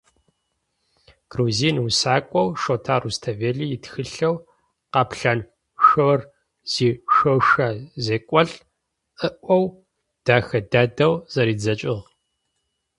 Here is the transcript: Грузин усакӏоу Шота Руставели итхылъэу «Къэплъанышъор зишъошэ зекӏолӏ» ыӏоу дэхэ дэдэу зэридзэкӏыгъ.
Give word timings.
Грузин 1.31 1.77
усакӏоу 1.85 2.49
Шота 2.61 2.95
Руставели 3.03 3.65
итхылъэу 3.75 4.35
«Къэплъанышъор 4.91 6.19
зишъошэ 6.71 7.69
зекӏолӏ» 8.05 8.55
ыӏоу 9.27 9.65
дэхэ 10.25 10.59
дэдэу 10.71 11.13
зэридзэкӏыгъ. 11.33 12.03